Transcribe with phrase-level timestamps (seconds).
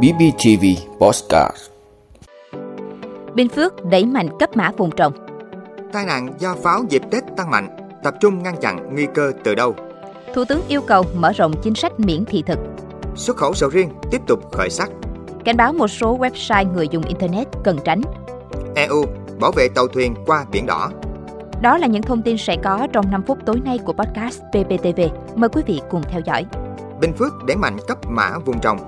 [0.00, 0.64] BBTV
[1.00, 1.56] Postcard
[3.34, 5.12] Bình Phước đẩy mạnh cấp mã vùng trồng.
[5.92, 9.54] Tai nạn do pháo dịp Tết tăng mạnh, tập trung ngăn chặn nguy cơ từ
[9.54, 9.74] đâu.
[10.34, 12.58] Thủ tướng yêu cầu mở rộng chính sách miễn thị thực.
[13.14, 14.90] Xuất khẩu sầu riêng tiếp tục khởi sắc.
[15.44, 18.00] Cảnh báo một số website người dùng Internet cần tránh.
[18.76, 19.04] EU
[19.40, 20.90] bảo vệ tàu thuyền qua biển đỏ.
[21.62, 25.00] Đó là những thông tin sẽ có trong 5 phút tối nay của podcast PPTV.
[25.34, 26.44] Mời quý vị cùng theo dõi.
[27.02, 28.78] Bình Phước đẩy mạnh cấp mã vùng trồng.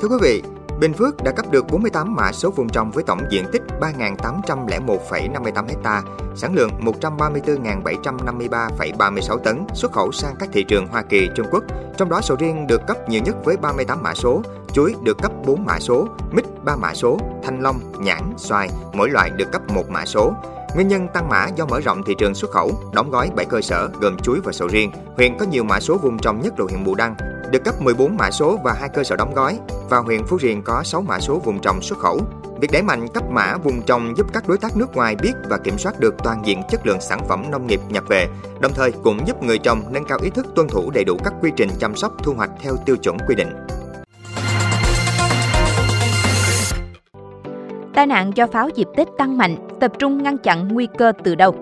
[0.00, 0.42] Thưa quý vị,
[0.80, 5.64] Bình Phước đã cấp được 48 mã số vùng trồng với tổng diện tích 3.801,58
[5.84, 6.02] ha,
[6.34, 11.64] sản lượng 134.753,36 tấn xuất khẩu sang các thị trường Hoa Kỳ, Trung Quốc.
[11.96, 14.42] Trong đó sầu riêng được cấp nhiều nhất với 38 mã số,
[14.72, 19.10] chuối được cấp 4 mã số, mít 3 mã số, thanh long, nhãn, xoài mỗi
[19.10, 20.34] loại được cấp 1 mã số.
[20.78, 23.60] Nguyên nhân tăng mã do mở rộng thị trường xuất khẩu, đóng gói 7 cơ
[23.60, 24.90] sở gồm chuối và sầu riêng.
[25.16, 27.16] Huyện có nhiều mã số vùng trồng nhất là huyện Bù Đăng,
[27.50, 29.58] được cấp 14 mã số và hai cơ sở đóng gói
[29.90, 32.20] và huyện Phú Riềng có 6 mã số vùng trồng xuất khẩu.
[32.60, 35.58] Việc đẩy mạnh cấp mã vùng trồng giúp các đối tác nước ngoài biết và
[35.58, 38.28] kiểm soát được toàn diện chất lượng sản phẩm nông nghiệp nhập về,
[38.60, 41.32] đồng thời cũng giúp người trồng nâng cao ý thức tuân thủ đầy đủ các
[41.40, 43.52] quy trình chăm sóc thu hoạch theo tiêu chuẩn quy định.
[47.98, 51.34] Tai nạn do pháo dịp Tết tăng mạnh, tập trung ngăn chặn nguy cơ từ
[51.34, 51.54] đâu?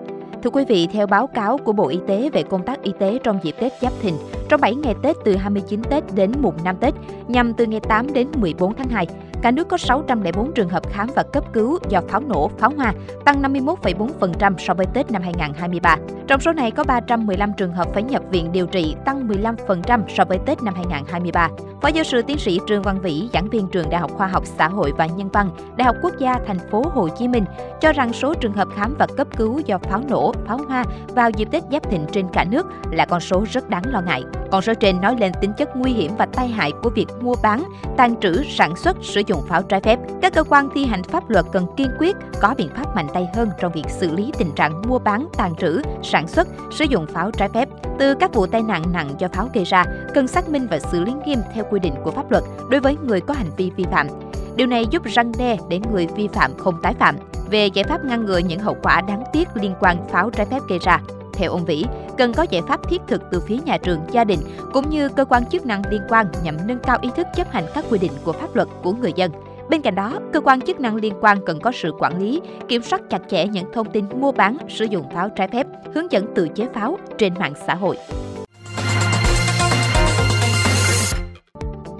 [0.43, 3.19] Thưa quý vị, theo báo cáo của Bộ Y tế về công tác y tế
[3.23, 4.13] trong dịp Tết Giáp Thìn,
[4.49, 6.93] trong 7 ngày Tết từ 29 Tết đến mùng 5 Tết,
[7.27, 9.07] nhằm từ ngày 8 đến 14 tháng 2,
[9.41, 12.93] cả nước có 604 trường hợp khám và cấp cứu do pháo nổ, pháo hoa,
[13.25, 15.97] tăng 51,4% so với Tết năm 2023.
[16.27, 20.25] Trong số này có 315 trường hợp phải nhập viện điều trị, tăng 15% so
[20.25, 21.49] với Tết năm 2023.
[21.81, 24.43] Phó giáo sư tiến sĩ Trương Văn Vĩ, giảng viên trường Đại học Khoa học
[24.45, 27.45] Xã hội và Nhân văn, Đại học Quốc gia Thành phố Hồ Chí Minh
[27.81, 31.29] cho rằng số trường hợp khám và cấp cứu do pháo nổ, pháo hoa vào
[31.29, 34.23] dịp Tết Giáp thịnh trên cả nước là con số rất đáng lo ngại.
[34.51, 37.35] Con số trên nói lên tính chất nguy hiểm và tai hại của việc mua
[37.43, 37.63] bán,
[37.97, 39.99] tàn trữ, sản xuất, sử dụng pháo trái phép.
[40.21, 43.27] Các cơ quan thi hành pháp luật cần kiên quyết có biện pháp mạnh tay
[43.35, 47.07] hơn trong việc xử lý tình trạng mua bán, tàn trữ, sản xuất, sử dụng
[47.07, 47.69] pháo trái phép.
[47.99, 51.03] Từ các vụ tai nạn nặng do pháo gây ra, cần xác minh và xử
[51.03, 53.85] lý nghiêm theo quy định của pháp luật đối với người có hành vi vi
[53.91, 54.07] phạm.
[54.55, 57.15] Điều này giúp răng đe để người vi phạm không tái phạm.
[57.49, 60.59] Về giải pháp ngăn ngừa những hậu quả đáng tiếc liên quan pháo trái phép
[60.69, 60.99] gây ra,
[61.37, 61.85] theo ông Vĩ,
[62.17, 64.39] cần có giải pháp thiết thực từ phía nhà trường, gia đình
[64.73, 67.65] cũng như cơ quan chức năng liên quan nhằm nâng cao ý thức chấp hành
[67.73, 69.31] các quy định của pháp luật của người dân.
[69.69, 72.81] Bên cạnh đó, cơ quan chức năng liên quan cần có sự quản lý, kiểm
[72.81, 76.33] soát chặt chẽ những thông tin mua bán, sử dụng pháo trái phép, hướng dẫn
[76.35, 77.97] tự chế pháo trên mạng xã hội.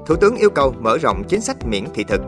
[0.06, 2.22] Thủ tướng yêu cầu mở rộng chính sách miễn thị thực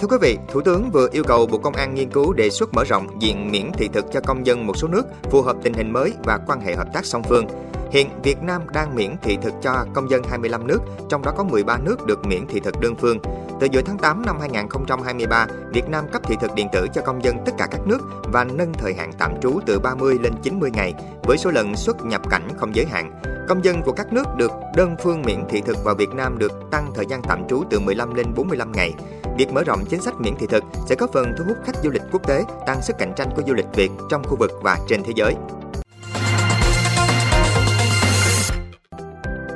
[0.00, 2.74] Thưa quý vị, Thủ tướng vừa yêu cầu Bộ Công an nghiên cứu đề xuất
[2.74, 5.74] mở rộng diện miễn thị thực cho công dân một số nước phù hợp tình
[5.74, 7.46] hình mới và quan hệ hợp tác song phương.
[7.90, 10.78] Hiện Việt Nam đang miễn thị thực cho công dân 25 nước,
[11.08, 13.18] trong đó có 13 nước được miễn thị thực đơn phương.
[13.60, 17.24] Từ giữa tháng 8 năm 2023, Việt Nam cấp thị thực điện tử cho công
[17.24, 20.70] dân tất cả các nước và nâng thời hạn tạm trú từ 30 lên 90
[20.74, 23.20] ngày với số lần xuất nhập cảnh không giới hạn.
[23.48, 26.52] Công dân của các nước được đơn phương miễn thị thực vào Việt Nam được
[26.70, 28.94] tăng thời gian tạm trú từ 15 lên 45 ngày.
[29.38, 31.90] Việc mở rộng chính sách miễn thị thực sẽ có phần thu hút khách du
[31.90, 34.78] lịch quốc tế, tăng sức cạnh tranh của du lịch Việt trong khu vực và
[34.88, 35.34] trên thế giới.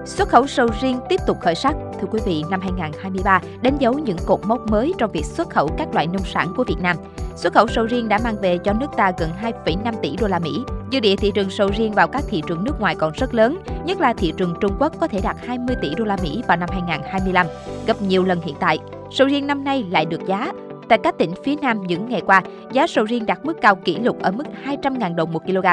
[0.05, 1.75] Xuất khẩu sầu riêng tiếp tục khởi sắc.
[2.05, 5.69] Thưa quý vị, năm 2023 đánh dấu những cột mốc mới trong việc xuất khẩu
[5.79, 6.97] các loại nông sản của Việt Nam.
[7.37, 10.39] Xuất khẩu sầu riêng đã mang về cho nước ta gần 2,5 tỷ đô la
[10.39, 10.51] Mỹ.
[10.93, 13.59] Dư địa thị trường sầu riêng vào các thị trường nước ngoài còn rất lớn,
[13.85, 16.57] nhất là thị trường Trung Quốc có thể đạt 20 tỷ đô la Mỹ vào
[16.57, 17.47] năm 2025,
[17.87, 18.79] gấp nhiều lần hiện tại.
[19.11, 20.53] Sầu riêng năm nay lại được giá.
[20.89, 22.43] Tại các tỉnh phía Nam những ngày qua,
[22.73, 25.67] giá sầu riêng đạt mức cao kỷ lục ở mức 200.000 đồng một kg.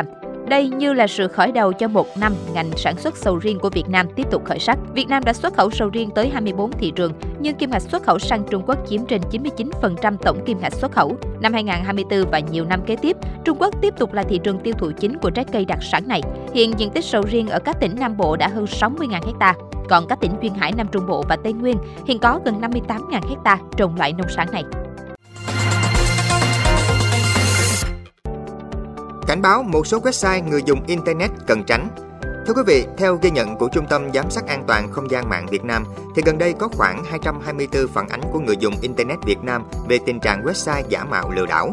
[0.52, 3.70] Đây như là sự khởi đầu cho một năm ngành sản xuất sầu riêng của
[3.70, 4.80] Việt Nam tiếp tục khởi sắc.
[4.94, 8.04] Việt Nam đã xuất khẩu sầu riêng tới 24 thị trường, nhưng kim ngạch xuất
[8.04, 11.18] khẩu sang Trung Quốc chiếm trên 99% tổng kim ngạch xuất khẩu.
[11.42, 14.74] Năm 2024 và nhiều năm kế tiếp, Trung Quốc tiếp tục là thị trường tiêu
[14.78, 16.22] thụ chính của trái cây đặc sản này.
[16.54, 19.54] Hiện diện tích sầu riêng ở các tỉnh Nam Bộ đã hơn 60.000 hecta.
[19.90, 23.30] Còn các tỉnh duyên hải Nam Trung Bộ và Tây Nguyên hiện có gần 58.000
[23.30, 24.64] hecta trồng loại nông sản này.
[29.32, 31.88] Cảnh báo một số website người dùng Internet cần tránh.
[32.48, 35.30] Thưa quý vị, theo ghi nhận của Trung tâm Giám sát An toàn Không gian
[35.30, 35.86] mạng Việt Nam,
[36.16, 40.00] thì gần đây có khoảng 224 phản ánh của người dùng Internet Việt Nam về
[40.06, 41.72] tình trạng website giả mạo lừa đảo.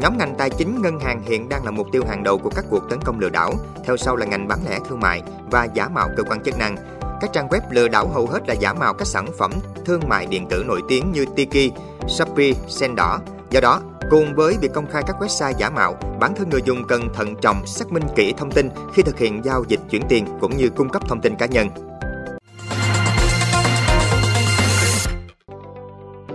[0.00, 2.64] Nhóm ngành tài chính ngân hàng hiện đang là mục tiêu hàng đầu của các
[2.70, 3.52] cuộc tấn công lừa đảo,
[3.86, 6.76] theo sau là ngành bán lẻ thương mại và giả mạo cơ quan chức năng.
[7.20, 9.52] Các trang web lừa đảo hầu hết là giả mạo các sản phẩm
[9.84, 11.72] thương mại điện tử nổi tiếng như Tiki,
[12.08, 13.20] Shopee, Sendor.
[13.50, 13.80] Do đó,
[14.10, 17.34] cùng với việc công khai các website giả mạo, bản thân người dùng cần thận
[17.42, 20.68] trọng xác minh kỹ thông tin khi thực hiện giao dịch chuyển tiền cũng như
[20.68, 21.68] cung cấp thông tin cá nhân.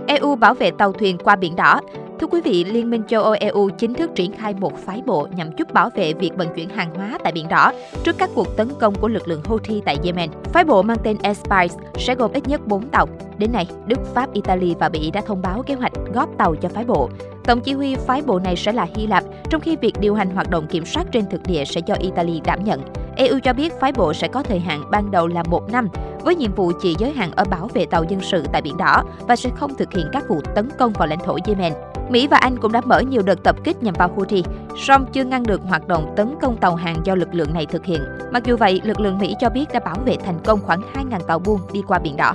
[0.06, 1.80] EU bảo vệ tàu thuyền qua biển đỏ.
[2.20, 5.28] Thưa quý vị, Liên minh châu Âu EU chính thức triển khai một phái bộ
[5.36, 7.72] nhằm giúp bảo vệ việc vận chuyển hàng hóa tại Biển Đỏ
[8.04, 10.30] trước các cuộc tấn công của lực lượng Houthi tại Yemen.
[10.44, 13.06] Phái bộ mang tên Aspice sẽ gồm ít nhất 4 tàu.
[13.38, 16.68] Đến nay, Đức, Pháp, Italy và Bỉ đã thông báo kế hoạch góp tàu cho
[16.68, 17.10] phái bộ.
[17.46, 20.30] Tổng chỉ huy phái bộ này sẽ là Hy Lạp, trong khi việc điều hành
[20.30, 22.80] hoạt động kiểm soát trên thực địa sẽ do Italy đảm nhận.
[23.16, 25.88] EU cho biết phái bộ sẽ có thời hạn ban đầu là một năm,
[26.24, 29.04] với nhiệm vụ chỉ giới hạn ở bảo vệ tàu dân sự tại Biển Đỏ
[29.20, 31.72] và sẽ không thực hiện các vụ tấn công vào lãnh thổ Yemen.
[32.08, 34.44] Mỹ và Anh cũng đã mở nhiều đợt tập kích nhằm vào Houthi,
[34.76, 37.84] song chưa ngăn được hoạt động tấn công tàu hàng do lực lượng này thực
[37.84, 38.00] hiện.
[38.32, 41.20] Mặc dù vậy, lực lượng Mỹ cho biết đã bảo vệ thành công khoảng 2.000
[41.20, 42.34] tàu buôn đi qua Biển Đỏ.